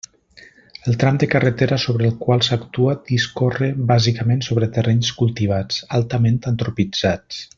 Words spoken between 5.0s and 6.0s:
cultivats,